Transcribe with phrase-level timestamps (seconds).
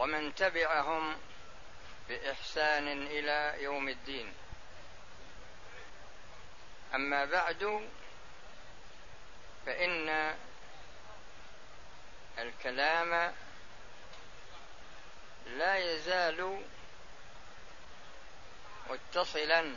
[0.00, 1.16] ومن تبعهم
[2.08, 4.34] بإحسان إلى يوم الدين.
[6.94, 7.88] أما بعد
[9.66, 10.34] فإن
[12.38, 13.34] الكلام
[15.46, 16.62] لا يزال
[18.90, 19.76] متصلا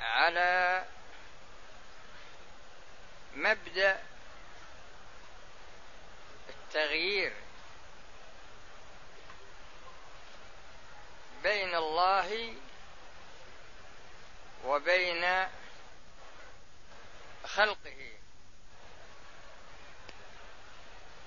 [0.00, 0.84] على
[3.34, 4.13] مبدأ
[6.76, 7.32] التغيير
[11.42, 12.54] بين الله
[14.64, 15.46] وبين
[17.44, 18.10] خلقه.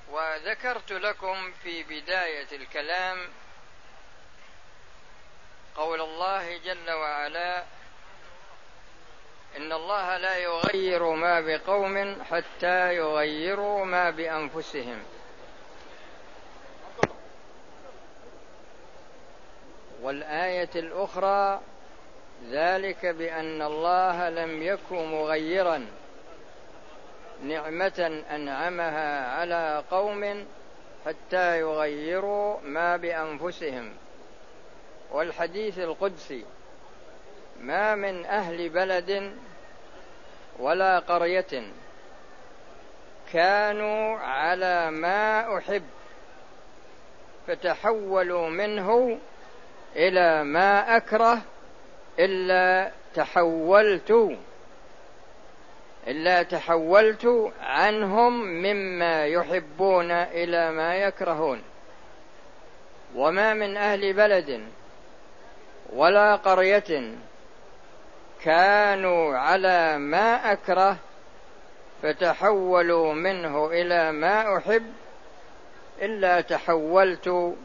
[0.09, 3.29] وذكرت لكم في بداية الكلام
[5.75, 7.65] قول الله جل وعلا
[9.57, 15.16] إن الله لا يغير ما بقوم حتى يغيروا ما بأنفسهم.
[20.01, 21.61] والآية الأخرى
[22.49, 25.85] ذلك بأن الله لم يكن مغيرا
[27.43, 30.45] نعمة أنعمها على قوم
[31.05, 33.93] حتى يغيروا ما بأنفسهم.
[35.11, 36.45] والحديث القدسي
[37.61, 39.33] ما من أهل بلد
[40.59, 41.71] ولا قرية
[43.33, 45.83] كانوا على ما أحب
[47.47, 49.19] فتحولوا منه
[49.97, 51.41] إلى ما أكره
[52.19, 54.37] إلا تحولت
[56.07, 61.61] إلا تحولت عنهم مما يحبون إلى ما يكرهون.
[63.15, 64.61] وما من أهل بلد
[65.93, 67.15] ولا قرية
[68.43, 70.97] كانوا على ما أكره
[72.03, 74.93] فتحولوا منه إلى ما أحب
[76.01, 77.55] إلا تحولت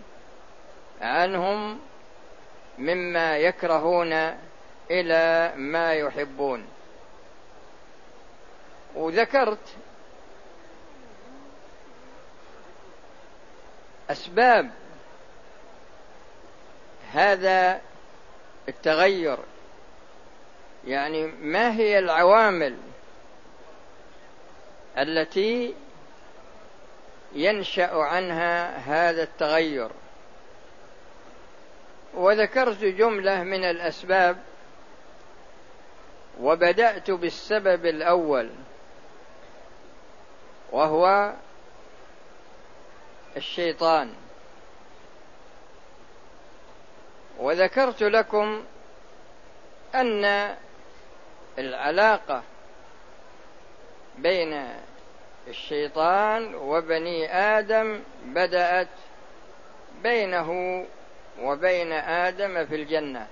[1.00, 1.78] عنهم
[2.78, 4.12] مما يكرهون
[4.90, 6.66] إلى ما يحبون.
[8.94, 9.76] وذكرت
[14.10, 14.70] أسباب
[17.12, 17.80] هذا
[18.68, 19.38] التغير.
[20.86, 22.76] يعني ما هي العوامل
[24.98, 25.74] التي
[27.34, 29.90] ينشأ عنها هذا التغير؟
[32.14, 34.36] وذكرت جملة من الأسباب
[36.40, 38.50] وبدأت بالسبب الأول
[40.72, 41.32] وهو
[43.36, 44.14] الشيطان.
[47.38, 48.64] وذكرت لكم
[49.94, 50.54] أن
[51.58, 52.42] العلاقة
[54.18, 54.68] بين
[55.48, 58.88] الشيطان وبني آدم بدأت
[60.02, 60.84] بينه
[61.40, 63.26] وبين آدم في الجنة.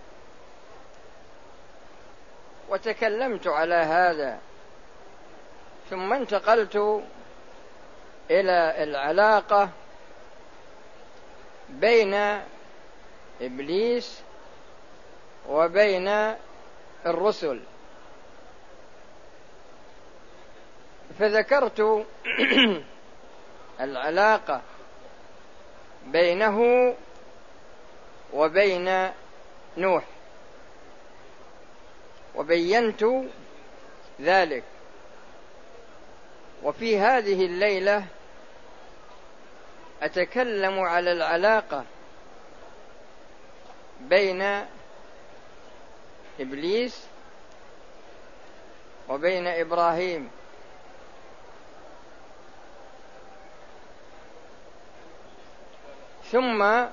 [2.69, 4.39] وتكلمت على هذا
[5.91, 7.03] ثم انتقلت
[8.31, 9.71] إلى العلاقة
[11.69, 12.15] بين
[13.41, 14.23] إبليس
[15.49, 16.35] وبين
[17.07, 17.61] الرسل.
[21.19, 21.81] فذكرت
[23.81, 24.63] العلاقة
[26.07, 26.95] بينه
[28.33, 29.11] وبين
[29.77, 30.05] نوح.
[32.35, 33.05] وبينت
[34.21, 34.65] ذلك.
[36.63, 38.05] وفي هذه الليلة
[40.03, 41.85] أتكلم على العلاقة
[44.01, 44.67] بين
[46.41, 47.07] إبليس
[49.09, 50.31] وبين إبراهيم.
[56.33, 56.87] ثم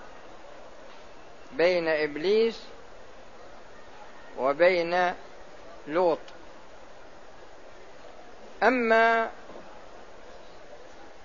[1.53, 2.63] بين إبليس
[4.37, 5.13] وبين
[5.87, 6.19] لوط.
[8.63, 9.31] أما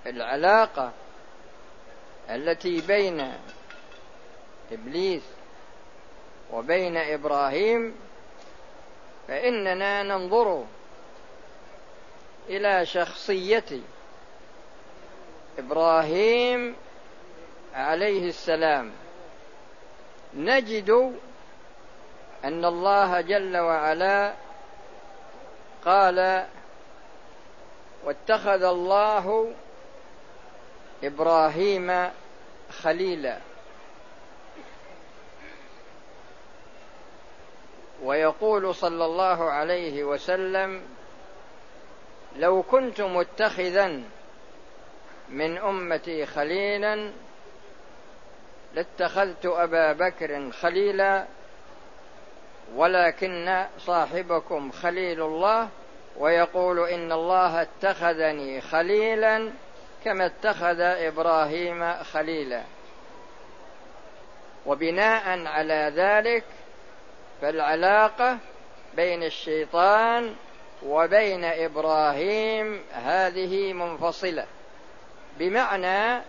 [0.06, 0.92] العلاقة
[2.30, 3.32] التي بين
[4.72, 5.22] إبليس
[6.52, 7.94] وبين إبراهيم
[9.28, 10.64] فإننا ننظر
[12.48, 13.80] إلى شخصية
[15.58, 16.76] إبراهيم
[17.74, 18.92] عليه السلام.
[20.34, 20.90] نجد
[22.44, 24.34] أن الله جل وعلا
[25.84, 26.46] قال
[28.04, 29.52] واتخذ الله
[31.04, 32.10] إبراهيم
[32.70, 33.38] خليلا.
[38.02, 40.82] ويقول صلى الله عليه وسلم
[42.36, 44.02] لو كنت متخذا
[45.28, 47.12] من أمتي خليلا
[48.74, 51.26] لاتخذت أبا بكر خليلا
[52.74, 55.68] ولكن صاحبكم خليل الله
[56.18, 59.50] ويقول إن الله اتخذني خليلا
[60.04, 62.62] كما اتخذ إبراهيم خليلا.
[64.66, 66.44] وبناء على ذلك
[67.42, 68.38] فالعلاقة
[68.96, 70.34] بين الشيطان
[70.82, 74.46] وبين إبراهيم هذه منفصلة.
[75.38, 76.22] بمعنى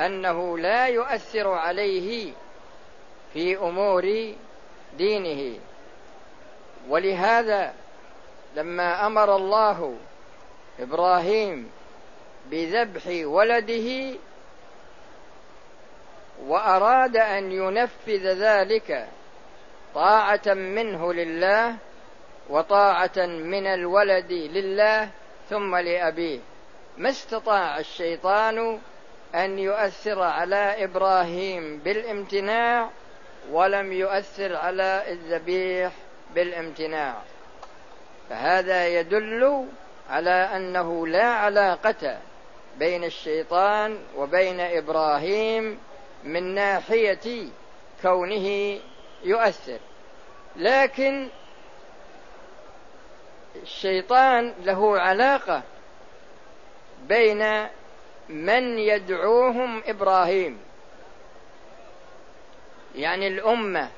[0.00, 2.32] أنه لا يؤثر عليه
[3.32, 4.34] في أمور
[4.98, 5.58] دينه.
[6.88, 7.74] ولهذا
[8.56, 9.96] لما أمر الله
[10.80, 11.70] إبراهيم
[12.50, 14.18] بذبح ولده
[16.46, 19.08] وأراد أن ينفذ ذلك
[19.94, 21.76] طاعة منه لله
[22.50, 25.10] وطاعة من الولد لله
[25.50, 26.40] ثم لأبيه
[26.98, 28.80] ما استطاع الشيطان
[29.34, 32.90] أن يؤثر على إبراهيم بالامتناع
[33.50, 35.92] ولم يؤثر على الذبيح
[36.34, 37.22] بالامتناع.
[38.30, 39.66] فهذا يدل
[40.10, 42.18] على أنه لا علاقة
[42.78, 45.78] بين الشيطان وبين إبراهيم
[46.24, 47.48] من ناحية
[48.02, 48.78] كونه
[49.24, 49.78] يؤثر.
[50.56, 51.28] لكن
[53.62, 55.62] الشيطان له علاقة
[57.08, 57.68] بين
[58.32, 60.58] من يدعوهم إبراهيم.
[62.94, 63.88] يعني الأمة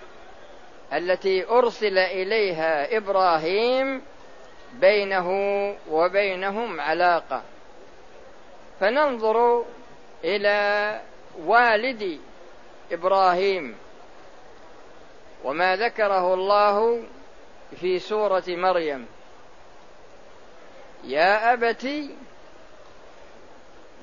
[0.92, 4.02] التي أرسل إليها إبراهيم
[4.72, 5.28] بينه
[5.90, 7.42] وبينهم علاقة.
[8.80, 9.64] فننظر
[10.24, 11.00] إلى
[11.44, 12.20] والد
[12.92, 13.76] إبراهيم
[15.44, 17.02] وما ذكره الله
[17.80, 19.06] في سورة مريم.
[21.04, 21.88] يا ابت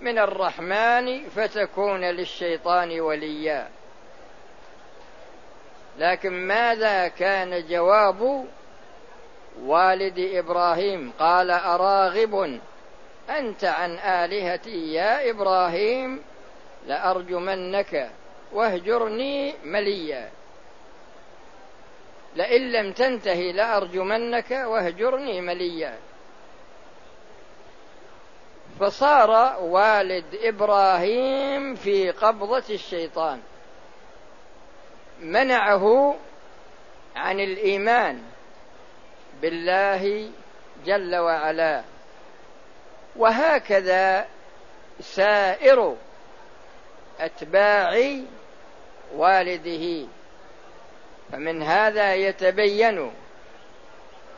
[0.00, 3.68] من الرحمن فتكون للشيطان وليا.
[5.98, 8.46] لكن ماذا كان جواب
[9.62, 12.60] والد إبراهيم؟ قال أراغب
[13.30, 16.22] أنت عن آلهتي يا إبراهيم
[16.86, 18.10] لأرجمنك
[18.52, 20.30] واهجرني مليا.
[22.36, 25.98] لئن لم تنتهي لأرجمنك واهجرني مليا.
[28.80, 33.40] فصار والد إبراهيم في قبضة الشيطان.
[35.20, 36.16] منعه
[37.16, 38.22] عن الإيمان
[39.42, 40.30] بالله
[40.86, 41.82] جل وعلا.
[43.16, 44.26] وهكذا
[45.00, 45.96] سائر
[47.20, 48.20] أتباع
[49.14, 50.06] والده.
[51.32, 53.12] فمن هذا يتبين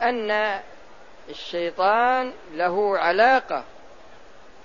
[0.01, 0.59] أن
[1.29, 3.63] الشيطان له علاقة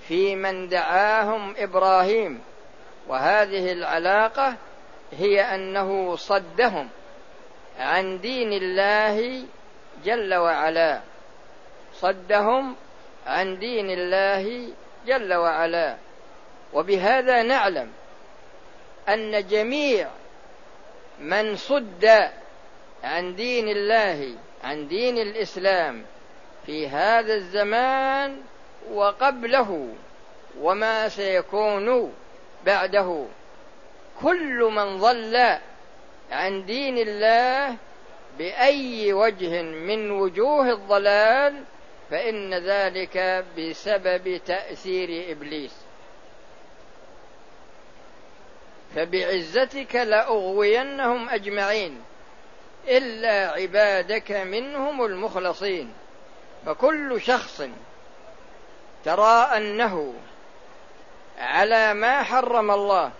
[0.08, 2.40] في من دعاهم إبراهيم.
[3.08, 4.54] وهذه العلاقة
[5.12, 6.88] هي أنه صدهم
[7.78, 9.44] عن دين الله
[10.04, 11.00] جل وعلا.
[11.94, 12.76] صدهم
[13.26, 14.68] عن دين الله
[15.06, 15.96] جل وعلا.
[16.72, 17.92] وبهذا نعلم
[19.08, 20.08] أن جميع
[21.20, 22.30] من صد
[23.04, 26.04] عن دين الله عن دين الإسلام
[26.66, 28.42] في هذا الزمان
[28.92, 29.88] وقبله.
[30.60, 32.12] وما سيكون
[32.66, 33.26] بعده.
[34.22, 35.58] كل من ضل
[36.30, 37.76] عن دين الله
[38.38, 41.64] بأي وجه من وجوه الضلال
[42.10, 45.74] فإن ذلك بسبب تأثير إبليس.
[48.94, 52.00] فبعزتك لأغوينهم أجمعين
[52.88, 55.92] إلا عبادك منهم المخلصين.
[56.66, 57.62] فكل شخص
[59.04, 60.14] ترى أنه
[61.38, 63.12] على ما حرم الله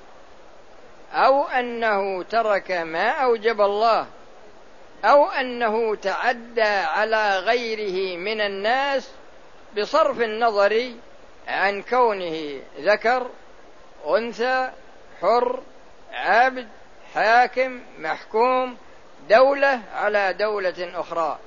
[1.12, 4.06] أو أنه ترك ما أوجب الله
[5.04, 9.11] أو أنه تعدى على غيره من الناس
[9.78, 10.92] بصرف النظر
[11.49, 13.30] عن كونه ذكر
[14.08, 14.70] أنثى
[15.20, 15.62] حر
[16.12, 16.68] عبد
[17.14, 18.76] حاكم محكوم
[19.28, 21.38] دولة على دولة أخرى.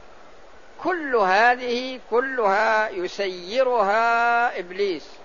[0.84, 5.19] كل هذه كلها يسيرها إبليس.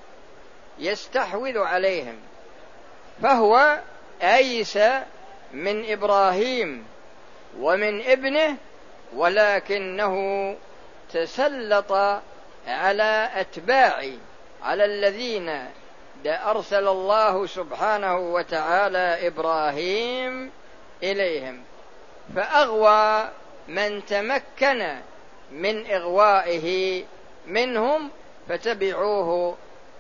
[0.79, 2.17] يستحوذ عليهم.
[3.23, 3.79] فهو
[4.23, 4.79] أيس
[5.53, 6.87] من إبراهيم
[7.59, 8.57] ومن ابنه
[9.15, 10.17] ولكنه
[11.13, 11.93] تسلط
[12.67, 14.05] على أتباع
[14.63, 15.69] على الذين
[16.27, 20.51] أرسل الله سبحانه وتعالى إبراهيم
[21.03, 21.63] إليهم.
[22.37, 23.29] فأغوى
[23.69, 24.97] من تمكن
[25.53, 27.05] من إغوائه
[27.47, 28.11] منهم
[28.49, 29.57] فتبعوه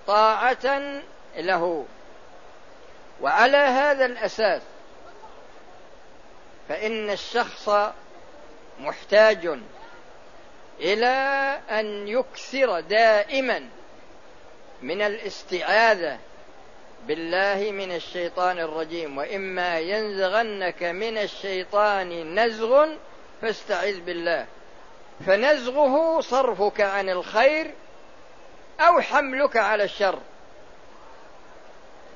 [0.07, 0.93] طاعة
[1.37, 1.85] له.
[3.21, 4.63] وعلى هذا الأساس
[6.69, 7.71] فإن الشخص
[8.81, 9.59] محتاج
[10.81, 11.07] إلى
[11.71, 13.69] أن يكثر دائما
[14.83, 16.19] من الاستعاذة
[17.07, 19.19] بالله من الشيطان الرجيم.
[19.19, 22.89] وإما ينزغنك من الشيطان نزغ
[23.43, 24.47] فاستعذ بالله.
[25.27, 27.75] فنزغه صرفك عن الخير
[28.81, 30.19] أو حملك على الشر.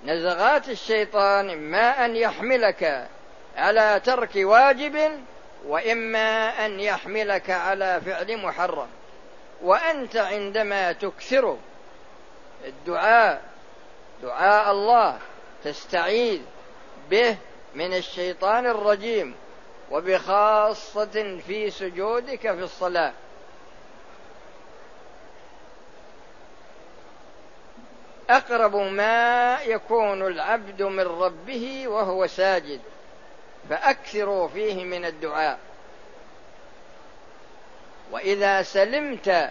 [0.05, 3.09] نزغات الشيطان إما أن يحملك
[3.57, 5.21] على ترك واجب
[5.67, 8.89] وإما أن يحملك على فعل محرم.
[9.63, 11.57] وأنت عندما تكثر
[12.65, 13.43] الدعاء
[14.23, 15.19] دعاء الله
[15.65, 16.41] تستعيذ
[17.11, 17.37] به
[17.75, 19.35] من الشيطان الرجيم
[19.91, 23.13] وبخاصة في سجودك في الصلاة.
[28.31, 32.81] أقرب ما يكون العبد من ربه وهو ساجد
[33.71, 35.59] فأكثروا فيه من الدعاء.
[38.13, 39.51] وإذا سلمت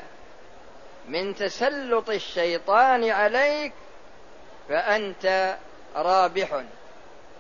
[1.08, 3.74] من تسلط الشيطان عليك
[4.70, 5.58] فأنت
[5.96, 6.64] رابح.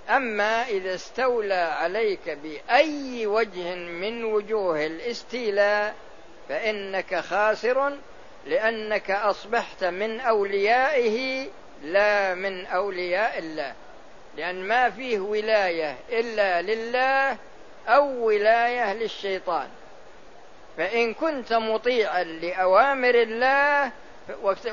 [0.09, 5.95] أما إذا استولى عليك بأي وجه من وجوه الاستيلاء
[6.49, 7.97] فإنك خاسر
[8.47, 11.47] لأنك أصبحت من أوليائه
[11.83, 13.73] لا من أولياء الله.
[14.37, 17.37] لأن ما فيه ولاية إلا لله
[17.87, 19.67] أو ولاية للشيطان.
[20.77, 23.91] فإن كنت مطيعا لأوامر الله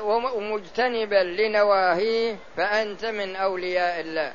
[0.01, 4.33] ومجتنبا لنواهيه فأنت من أولياء الله.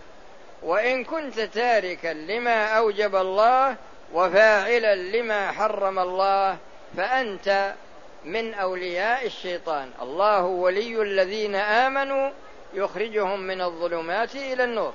[0.62, 3.76] وإن كنت تاركا لما أوجب الله
[4.12, 6.56] وفاعلا لما حرم الله
[6.96, 7.74] فأنت
[8.24, 9.90] من أولياء الشيطان.
[10.02, 12.30] الله ولي الذين آمنوا
[12.74, 14.92] يخرجهم من الظلمات إلى النور.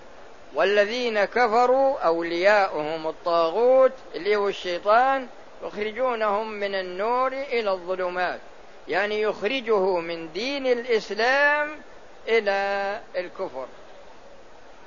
[0.55, 5.27] والذين كفروا أولياؤهم الطاغوت اللي هو الشيطان
[5.63, 8.39] يخرجونهم من النور إلى الظلمات.
[8.87, 11.69] يعني يخرجه من دين الإسلام
[12.27, 13.65] إلى الكفر.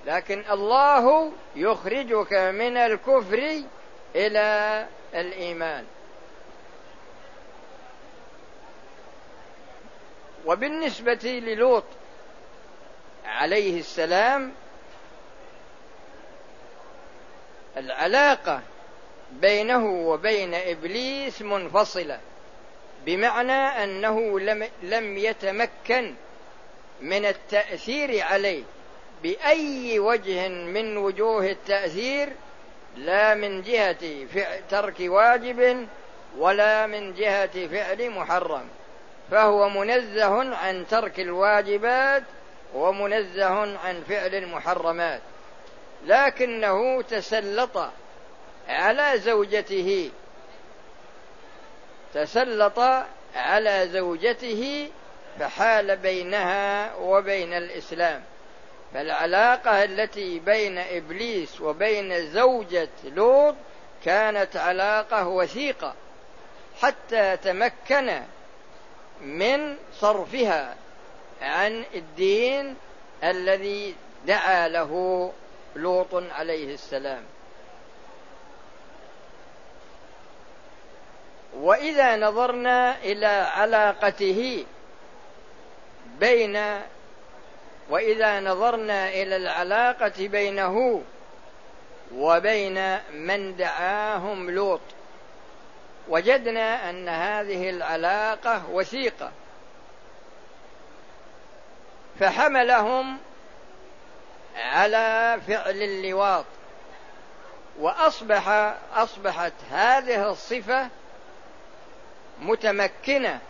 [0.06, 3.62] لكن الله يخرجك من الكفر
[4.16, 5.84] إلى الإيمان.
[10.48, 11.84] وبالنسبة للوط
[13.24, 14.52] عليه السلام
[17.76, 18.62] العلاقة
[19.32, 22.20] بينه وبين إبليس منفصلة
[23.06, 26.14] بمعنى أنه لم, لم يتمكن
[27.00, 28.62] من التأثير عليه
[29.22, 32.32] بأي وجه من وجوه التأثير
[32.96, 34.26] لا من جهة
[34.70, 35.88] ترك واجب
[36.38, 38.68] ولا من جهة فعل محرم.
[39.30, 42.22] فهو منزه عن ترك الواجبات
[42.74, 45.20] ومنزه عن فعل المحرمات.
[46.06, 47.90] لكنه تسلط
[48.68, 50.10] على زوجته
[52.14, 52.78] تسلط
[53.34, 54.90] على زوجته
[55.40, 58.22] فحال بينها وبين الإسلام.
[58.94, 63.54] فالعلاقة التي بين إبليس وبين زوجة لوط
[64.04, 65.94] كانت علاقة وثيقة
[66.82, 68.20] حتى تمكن
[69.22, 70.74] من صرفها
[71.42, 72.76] عن الدين
[73.24, 73.94] الذي
[74.26, 75.32] دعا له
[75.76, 77.22] لوط عليه السلام.
[81.60, 84.64] وإذا نظرنا إلى علاقته
[86.20, 86.80] بين
[87.90, 91.02] وإذا نظرنا إلى العلاقة بينه
[92.14, 94.80] وبين من دعاهم لوط
[96.08, 99.32] وجدنا أن هذه العلاقة وثيقة.
[102.20, 103.18] فحملهم
[104.56, 106.44] على فعل اللواط
[107.78, 108.48] واصبح
[108.94, 110.88] أصبحت هذه الصفة
[112.40, 113.40] متمكنة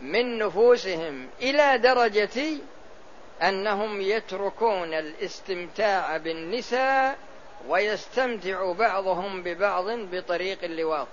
[0.00, 2.58] من نفوسهم إلى درجة
[3.42, 7.16] أنهم يتركون الاستمتاع بالنساء
[7.68, 11.06] ويستمتع بعضهم ببعض بطريق اللواط.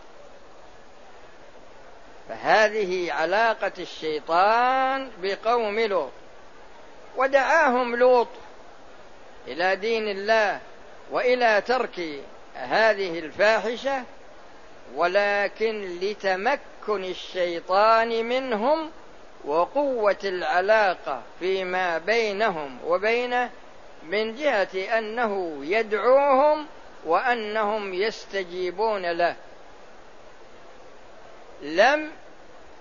[2.29, 6.11] فهذه علاقة الشيطان بقوم لوط
[7.17, 8.27] ودعاهم لوط
[9.47, 10.59] إلى دين الله
[11.11, 11.99] وإلى ترك
[12.55, 14.03] هذه الفاحشة
[14.95, 18.91] ولكن لتمكن الشيطان منهم
[19.45, 23.49] وقوة العلاقة فيما بينهم وبينه
[24.03, 26.67] من جهة أنه يدعوهم
[27.05, 29.35] وأنهم يستجيبون له.
[31.61, 32.11] لم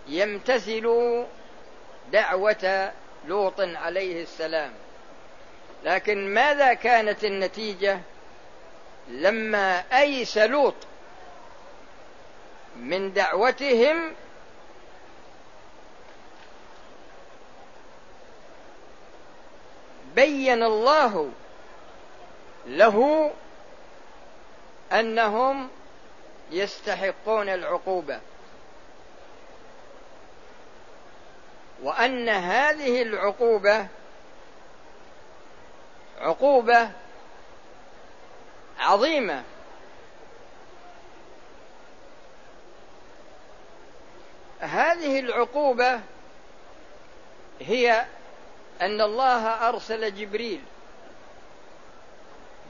[0.08, 1.24] يمتثلوا
[2.12, 2.92] دعوة
[3.26, 4.72] لوط عليه السلام.
[5.84, 8.00] لكن ماذا كانت النتيجة
[9.08, 10.74] لما أيس لوط
[12.76, 14.12] من دعوتهم
[20.14, 21.30] بين الله
[22.66, 23.30] له
[24.92, 25.68] أنهم
[26.50, 28.20] يستحقون العقوبة.
[31.82, 33.86] وأن هذه العقوبة
[36.20, 36.90] عقوبة
[38.80, 39.44] عظيمة.
[44.60, 46.00] هذه العقوبة
[47.60, 48.06] هي
[48.80, 50.60] أن الله أرسل جبريل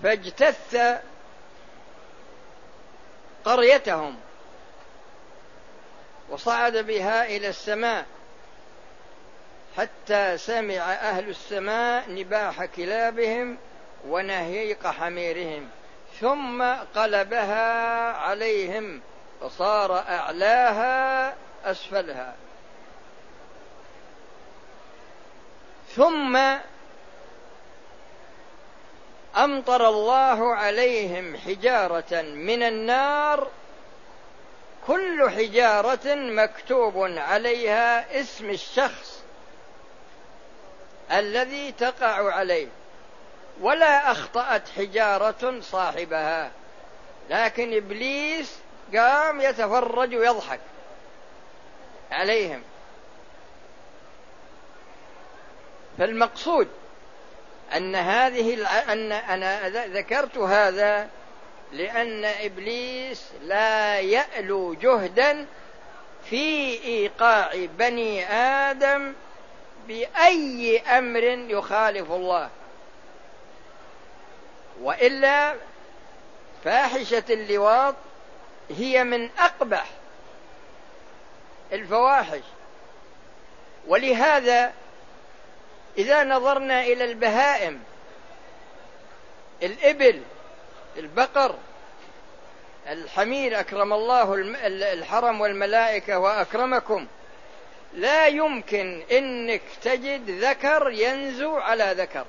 [0.03, 0.79] فاجتث
[3.45, 4.17] قريتهم
[6.31, 8.07] وصعد بها إلى السماء
[9.77, 13.59] حتى سمع أهل السماء نباح كلابهم
[14.09, 15.69] ونهيق حميرهم
[16.21, 16.63] ثم
[16.95, 19.01] قلبها عليهم
[19.41, 22.35] فصار أعلاها أسفلها.
[25.97, 26.37] ثم
[29.37, 33.49] أمطر الله عليهم حجارة من النار
[34.87, 39.23] كل حجارة مكتوب عليها اسم الشخص
[41.13, 42.69] الذي تقع عليه
[43.61, 46.51] ولا أخطأت حجارة صاحبها.
[47.31, 48.57] لكن إبليس
[48.95, 50.61] قام يتفرج ويضحك
[52.11, 52.63] عليهم.
[56.01, 56.69] فالمقصود
[57.77, 61.09] أن هذه أن أنا ذكرت هذا
[61.73, 65.47] لأن إبليس لا يألو جهدا
[66.31, 69.13] في إيقاع بني آدم
[69.89, 72.51] بأي أمر يخالف الله.
[74.83, 75.55] وإلا
[76.65, 77.95] فاحشة اللواط
[78.71, 79.87] هي من أقبح
[81.73, 82.43] الفواحش.
[83.87, 84.73] ولهذا
[85.99, 87.83] إذا نظرنا إلى البهائم
[89.63, 90.23] الإبل
[90.97, 91.55] البقر
[92.89, 94.35] الحمير أكرم الله
[94.93, 97.07] الحرم والملائكة وأكرمكم
[97.95, 102.27] لا يمكن إنك تجد ذكر ينزو على ذكر.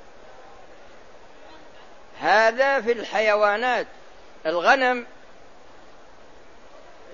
[2.21, 3.87] هذا في الحيوانات
[4.45, 5.05] الغنم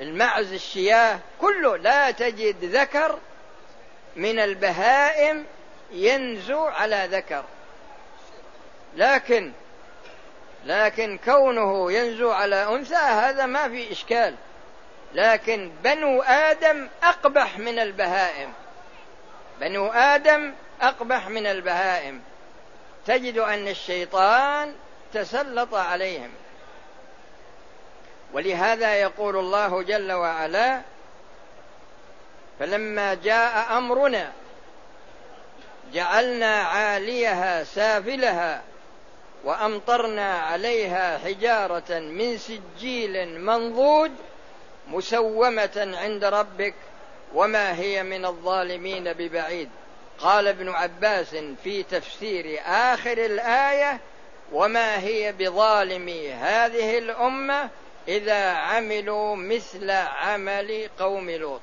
[0.02, 3.20] المعز الشياه كله لا تجد ذكر
[4.16, 5.46] من البهائم
[5.92, 7.44] ينزو على ذكر.
[8.96, 9.52] لكن
[10.66, 14.36] لكن كونه ينزو على أنثى هذا ما في إشكال.
[15.14, 18.54] لكن بنو آدم أقبح من البهائم.
[19.60, 22.22] بنو آدم أقبح من البهائم.
[23.06, 24.76] تجد أن الشيطان
[25.14, 26.30] تسلط عليهم.
[28.34, 30.82] ولهذا يقول الله جل وعلا
[32.60, 34.32] فلما جاء أمرنا
[35.94, 38.62] جعلنا عاليها سافلها
[39.44, 44.12] وأمطرنا عليها حجارة من سجيل منضود
[44.88, 46.74] مسومة عند ربك
[47.34, 49.70] وما هي من الظالمين ببعيد.
[50.20, 54.00] قال ابن عباس في تفسير آخر الآية
[54.52, 57.70] وما هي بظالم هذه الأمة
[58.08, 61.62] إذا عملوا مثل عمل قوم لوط.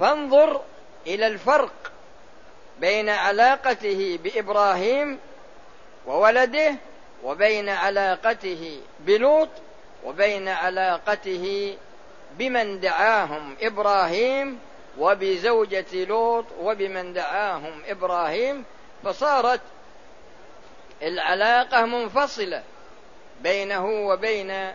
[0.00, 0.62] فانظر
[1.06, 1.92] إلى الفرق
[2.80, 5.18] بين علاقته بإبراهيم
[6.06, 6.74] وولده
[7.24, 9.48] وبين علاقته بلوط
[10.04, 11.76] وبين علاقته
[12.38, 14.58] بمن دعاهم إبراهيم
[14.98, 18.64] وبزوجة لوط وبمن دعاهم إبراهيم
[19.04, 19.60] فصارت
[21.02, 22.62] العلاقة منفصلة
[23.42, 24.72] بينه وبين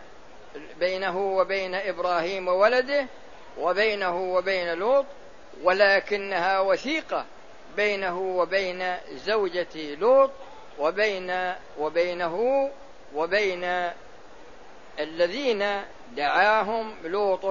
[0.78, 3.06] بينه وبين إبراهيم وولده
[3.58, 5.06] وبينه وبين لوط
[5.62, 7.26] ولكنها وثيقة
[7.76, 10.30] بينه وبين زوجة لوط
[10.78, 12.70] وبين وبينه
[13.14, 13.90] وبين
[14.98, 15.82] الذين
[16.16, 17.44] دعاهم لوط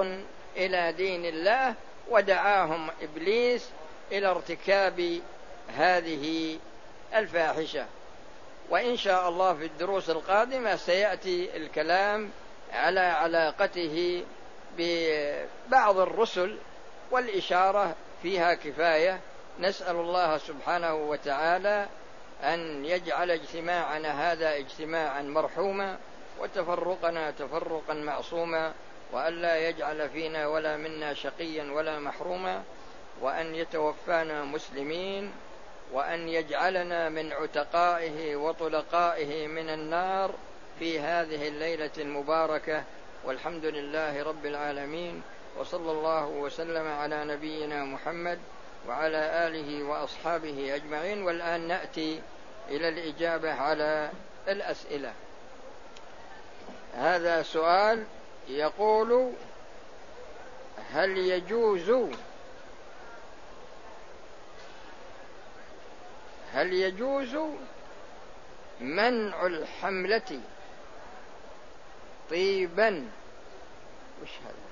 [0.57, 1.75] إلى دين الله
[2.09, 3.69] ودعاهم إبليس
[4.11, 5.21] إلى ارتكاب
[5.77, 6.57] هذه
[7.15, 7.85] الفاحشة.
[8.69, 12.29] وإن شاء الله في الدروس القادمة سيأتي الكلام
[12.73, 14.23] على علاقته
[14.77, 16.57] ببعض الرسل
[17.13, 19.19] والإشارة فيها كفاية.
[19.59, 21.87] نسأل الله سبحانه وتعالى
[22.43, 25.97] أن يجعل اجتماعنا هذا اجتماعا مرحوما
[26.39, 28.73] وتفرقنا تفرقا معصوما
[29.11, 32.63] وألا يجعل فينا ولا منا شقيا ولا محروما
[33.21, 35.31] وأن يتوفانا مسلمين
[35.91, 40.31] وأن يجعلنا من عتقائه وطلقائه من النار
[40.79, 42.83] في هذه الليلة المباركة.
[43.25, 45.23] والحمد لله رب العالمين.
[45.57, 48.39] وصلى الله وسلم على نبينا محمد
[48.87, 51.23] وعلى آله وأصحابه أجمعين.
[51.23, 52.21] والآن نأتي
[52.69, 54.11] إلى الإجابة على
[54.47, 55.13] الأسئلة.
[56.93, 58.05] هذا سؤال
[58.47, 59.31] يقول
[60.91, 62.09] هل يجوز
[66.53, 67.37] هل يجوز
[68.81, 70.39] منع الحملة
[72.29, 73.07] طيبا؟
[74.23, 74.62] وش هذا؟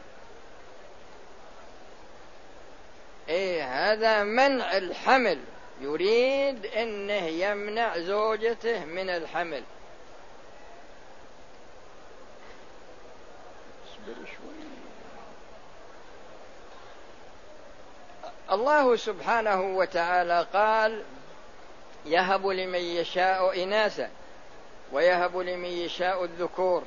[3.29, 5.39] إيه هذا منع الحمل.
[5.81, 9.63] يريد إنه يمنع زوجته من الحمل.
[18.51, 21.03] الله سبحانه وتعالى قال
[22.05, 24.09] يهب لمن يشاء إناثا
[24.91, 26.83] ويهب لمن يشاء الذكور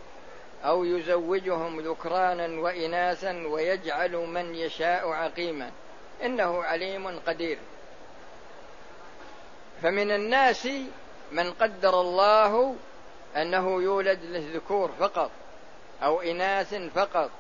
[0.64, 5.70] أو يزوجهم ذكرانا وإناثا ويجعل من يشاء عقيما.
[6.22, 7.58] إنه عليم قدير.
[9.82, 10.68] فمن الناس
[11.32, 12.76] من قدر الله
[13.36, 15.30] أنه يولد له ذكور فقط
[16.02, 17.30] أو إناث فقط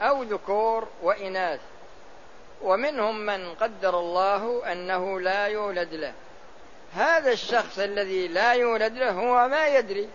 [0.00, 1.60] أو ذكور وإناث.
[2.62, 6.12] ومنهم من قدر الله أنه لا يولد له.
[6.94, 10.08] هذا الشخص الذي لا يولد له هو ما يدري.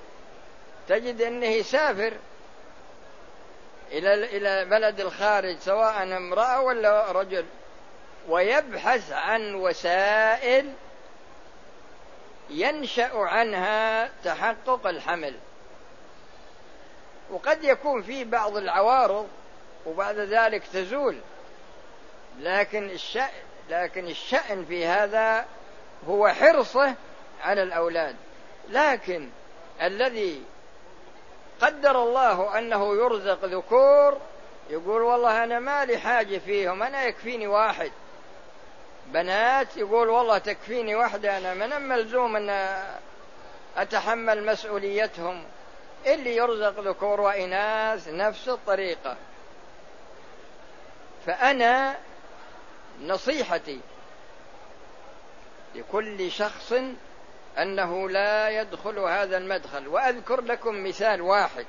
[0.87, 2.13] تجد إنه يسافر
[3.91, 7.45] إلى إلى بلد الخارج سواء امرأة ولا رجل.
[8.27, 10.73] ويبحث عن وسائل
[12.49, 15.35] ينشأ عنها تحقق الحمل.
[17.31, 19.27] وقد يكون في بعض العوارض
[19.85, 21.17] وبعد ذلك تزول
[22.39, 23.29] لكن الشأن
[23.69, 25.45] لكن الشأن في هذا
[26.07, 26.95] هو حرصه
[27.41, 28.15] على الأولاد.
[28.69, 29.29] لكن
[29.81, 30.43] الذي
[31.61, 34.17] قدر الله أنه يرزق ذكور
[34.69, 37.91] يقول والله أنا ما لي حاجة فيهم أنا يكفيني واحد.
[39.13, 42.77] بنات يقول والله تكفيني واحدة أنا من ملزوم أن
[43.77, 45.43] أتحمل مسؤوليتهم؟
[46.05, 49.17] اللي يرزق ذكور وإناث نفس الطريقة.
[51.25, 51.97] فأنا
[53.01, 53.79] نصيحتي
[55.75, 56.73] لكل شخص
[57.57, 59.87] أنه لا يدخل هذا المدخل.
[59.87, 61.65] وأذكر لكم مثال واحد.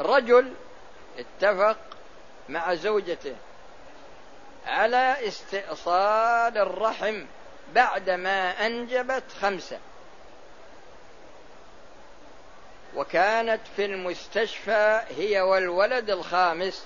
[0.00, 0.52] رجل
[1.18, 1.76] اتفق
[2.48, 3.36] مع زوجته.
[4.70, 7.24] على استئصال الرحم
[7.74, 9.78] بعدما أنجبت خمسة.
[12.96, 16.84] وكانت في المستشفى هي والولد الخامس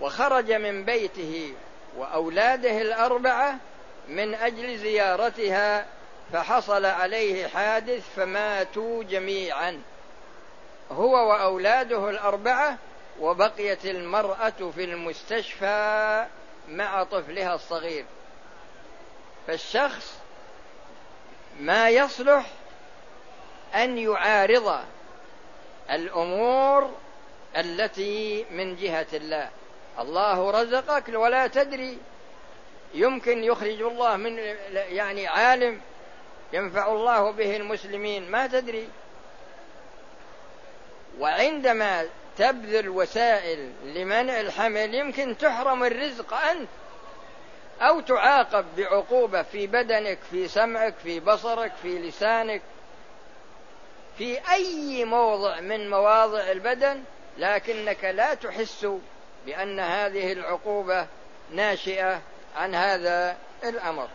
[0.00, 1.54] وخرج من بيته
[1.96, 3.56] وأولاده الأربعة
[4.08, 5.86] من أجل زيارتها
[6.32, 9.82] فحصل عليه حادث فماتوا جميعا.
[10.92, 12.78] هو وأولاده الأربعة
[13.22, 16.26] وبقيت المرأة في المستشفى
[16.68, 18.04] مع طفلها الصغير.
[19.46, 20.18] فالشخص
[21.60, 22.46] ما يصلح
[23.74, 24.80] أن يعارض
[25.90, 26.90] الأمور
[27.56, 29.50] التي من جهة الله.
[29.98, 31.98] الله رزقك ولا تدري.
[32.94, 34.38] يمكن يخرج الله من
[34.74, 35.80] يعني عالم
[36.52, 38.88] ينفع الله به المسلمين ما تدري.
[41.18, 46.68] وعندما تبذل وسائل لمنع الحمل يمكن تحرم الرزق أنت
[47.80, 52.62] أو تعاقب بعقوبة في بدنك في سمعك في بصرك في لسانك
[54.18, 57.02] في أي موضع من مواضع البدن
[57.38, 58.86] لكنك لا تحس
[59.46, 61.06] بأن هذه العقوبة
[61.50, 62.20] ناشئة
[62.56, 64.08] عن هذا الأمر.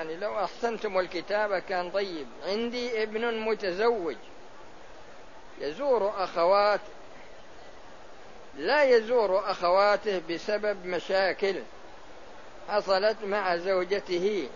[0.00, 2.26] يعني لو أحسنتم الكتابة كان طيب.
[2.46, 4.16] عندي ابن متزوج.
[5.60, 6.80] يزور أخوات.
[8.56, 11.62] لا يزور أخواته بسبب مشاكل.
[12.68, 14.48] حصلت مع زوجته.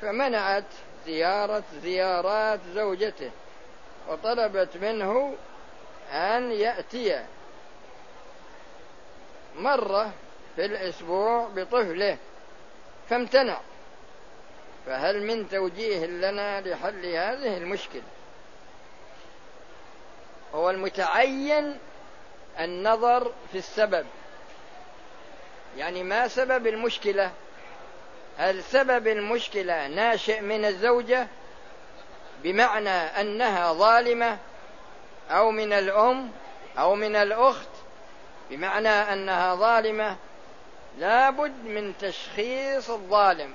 [0.00, 0.64] فمنعت
[1.06, 3.30] زيارة زيارات زوجته.
[4.08, 5.34] وطلبت منه
[6.10, 7.24] أن يأتي.
[9.56, 10.12] مرة
[10.56, 12.18] في الأسبوع بطفله.
[13.08, 13.60] فامتنع.
[14.86, 18.02] فهل من توجيه لنا لحل هذه المشكلة؟
[20.54, 21.78] هو المتعين
[22.60, 24.06] النظر في السبب.
[25.76, 27.32] يعني ما سبب المشكلة؟
[28.38, 31.28] هل سبب المشكلة ناشئ من الزوجة
[32.42, 34.38] بمعنى أنها ظالمة
[35.30, 36.30] أو من الأم
[36.78, 37.68] أو من الأخت
[38.50, 40.16] بمعنى أنها ظالمة؟
[40.98, 43.54] لابد من تشخيص الظالم.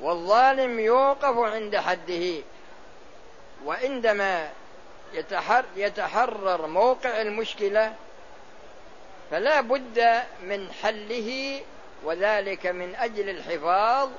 [0.00, 2.42] والظالم يوقف عند حده.
[3.64, 4.50] وعندما
[5.76, 7.94] يتحرر موقع المشكلة
[9.30, 11.60] فلا بد من حله
[12.04, 14.10] وذلك من أجل الحفاظ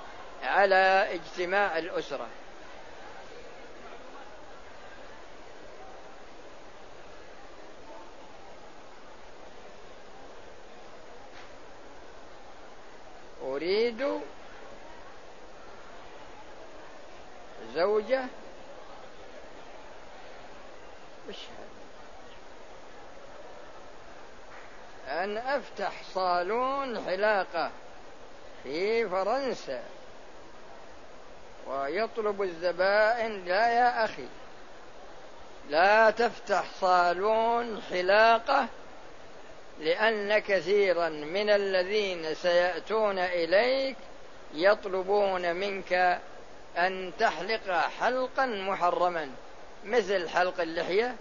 [0.43, 2.27] على اجتماع الأسرة.
[13.43, 14.21] أريد
[17.75, 18.25] زوجة.
[21.29, 21.35] وش
[25.07, 27.71] أن أفتح صالون حلاقة
[28.63, 29.83] في فرنسا.
[31.67, 34.27] ويطلب الزبائن لا يا أخي
[35.69, 38.67] لا تفتح صالون حلاقة
[39.79, 43.97] لأن كثيرا من الذين سيأتون إليك
[44.53, 46.19] يطلبون منك
[46.77, 49.29] أن تحلق حلقا محرما
[49.85, 51.15] مثل حلق اللحية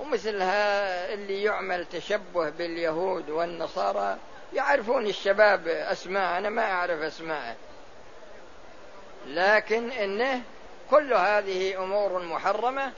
[0.00, 4.18] ومثلها اللي يعمل تشبه باليهود والنصارى.
[4.54, 7.56] يعرفون الشباب أسماء أنا ما أعرف أسماء
[9.26, 10.42] لكن إنه
[10.90, 12.92] كل هذه أمور محرمة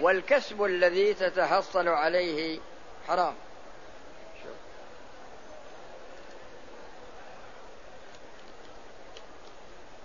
[0.00, 2.60] والكسب الذي تتحصل عليه
[3.08, 3.34] حرام.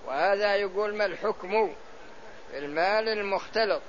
[0.10, 1.74] وهذا يقول ما الحكم
[2.52, 3.82] في المال المختلط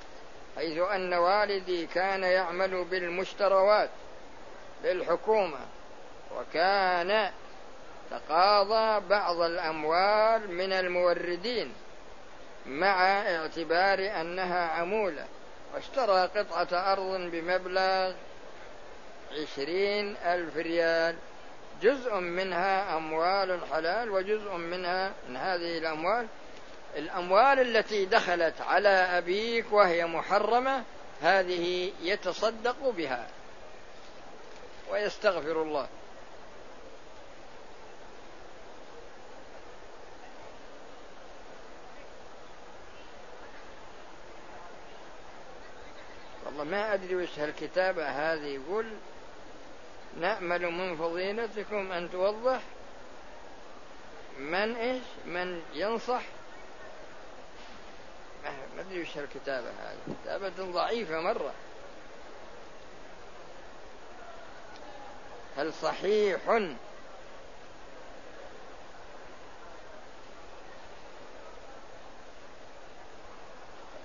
[0.56, 3.90] حيث أن والدي كان يعمل بالمشتروات
[4.84, 5.58] للحكومة
[6.36, 7.30] وكان
[8.10, 11.72] تقاضى بعض الأموال من الموردين
[12.66, 15.26] مع اعتبار أنها عمولة
[15.74, 18.12] واشترى قطعة أرض بمبلغ
[19.32, 21.16] عشرين ألف ريال.
[21.82, 26.26] جزء منها أموال حلال وجزء منها من هذه الأموال.
[26.96, 30.84] الأموال التي دخلت على أبيك وهي محرمة
[31.22, 33.28] هذه يتصدق بها
[34.90, 35.88] ويستغفر الله.
[46.46, 48.86] والله ما أدري وش هالكتابة هذه يقول
[50.16, 52.60] نأمل من فضيلتكم أن توضح
[54.38, 56.22] من إيش من ينصح؟
[58.76, 60.16] ما أدري وش الكتابة هذه.
[60.22, 61.52] كتابة ضعيفة مرة.
[65.56, 66.40] هل صحيح؟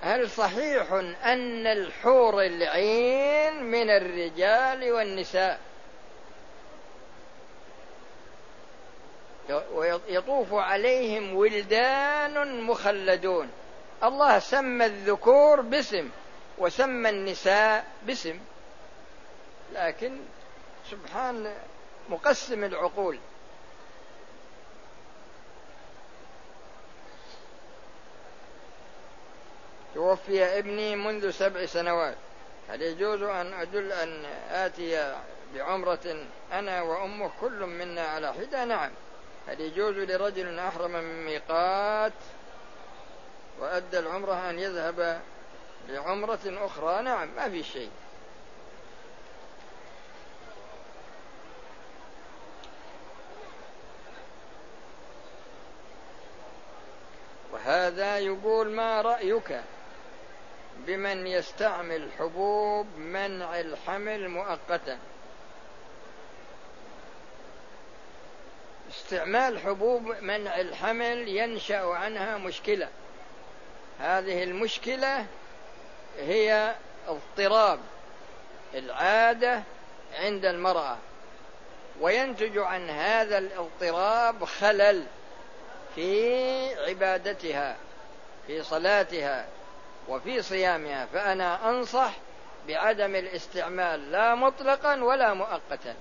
[0.01, 0.91] هل صحيح
[1.23, 5.59] أن الحور العين من الرجال والنساء؟
[9.75, 13.49] ويطوف عليهم ولدان مخلدون.
[14.03, 16.09] الله سمى الذكور باسم
[16.57, 18.39] وسمى النساء باسم.
[19.73, 20.19] لكن
[20.91, 21.53] سبحان
[22.09, 23.19] مقسم العقول.
[29.95, 32.15] توفي ابني منذ سبع سنوات.
[32.69, 35.15] هل يجوز أن أدل أن آتي
[35.55, 38.91] بعمرة أنا وأمه كل منا على حدة؟ نعم.
[39.47, 42.13] هل يجوز لرجل أحرم من ميقات
[43.59, 45.21] وأدى العمرة أن يذهب
[45.89, 47.01] لعمرة أخرى.
[47.01, 47.91] نعم ما في شيء.
[57.53, 59.61] وهذا يقول ما رأيك
[60.77, 64.99] بمن يستعمل حبوب منع الحمل مؤقتا؟
[69.05, 72.87] استعمال حبوب منع الحمل ينشأ عنها مشكلة.
[73.99, 75.25] هذه المشكلة
[76.19, 76.75] هي
[77.07, 77.79] اضطراب
[78.73, 79.63] العادة
[80.19, 80.97] عند المرأة
[82.01, 85.05] وينتج عن هذا الاضطراب خلل
[85.95, 87.75] في عبادتها
[88.47, 89.45] في صلاتها
[90.07, 91.05] وفي صيامها.
[91.13, 92.11] فأنا أنصح
[92.67, 95.95] بعدم الاستعمال لا مطلقا ولا مؤقتا.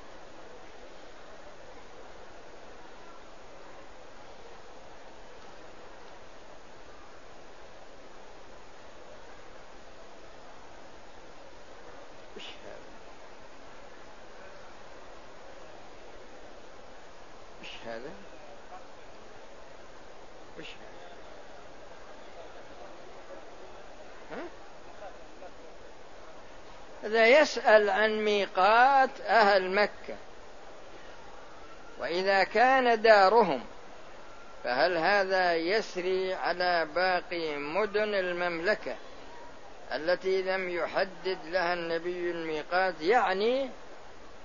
[17.87, 18.11] هذا؟
[27.45, 30.17] يسأل عن ميقات أهل مكة.
[31.99, 33.65] وإذا كان دارهم
[34.65, 38.97] فهل هذا يسري على باقي مدن المملكة
[39.93, 43.71] التي لم يحدد لها النبي الميقات؟ يعني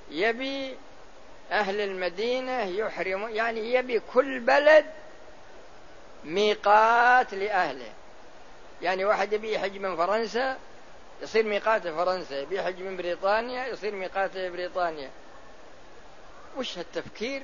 [0.10, 0.78] يبي
[1.52, 4.86] أهل المدينة يحرم يعني يبي كل بلد
[6.24, 7.92] ميقات لأهله.
[8.82, 10.58] يعني واحد يبي يحج من فرنسا
[11.22, 15.10] يصير ميقاته فرنسا بيحج من بريطانيا يصير ميقاته بريطانيا
[16.58, 17.42] وش هالتفكير؟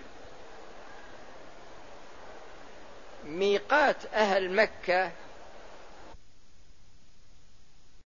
[3.26, 5.12] ميقات أهل مكة